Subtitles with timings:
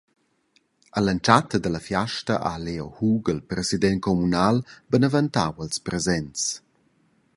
[0.97, 4.57] All’entschatta dalla fiasta ha Leo Hug, il president communal,
[4.91, 6.41] beneventau ils presents.